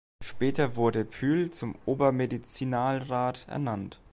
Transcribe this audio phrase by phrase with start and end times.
[0.23, 3.99] Später wurde Pyl zum Obermedizinalrat ernannt.